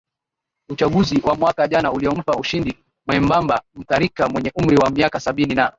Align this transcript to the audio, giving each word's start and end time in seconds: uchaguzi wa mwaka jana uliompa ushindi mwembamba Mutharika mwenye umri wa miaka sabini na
uchaguzi 0.69 1.21
wa 1.23 1.35
mwaka 1.35 1.67
jana 1.67 1.91
uliompa 1.91 2.33
ushindi 2.37 2.77
mwembamba 3.07 3.61
Mutharika 3.75 4.29
mwenye 4.29 4.51
umri 4.55 4.77
wa 4.77 4.89
miaka 4.89 5.19
sabini 5.19 5.55
na 5.55 5.69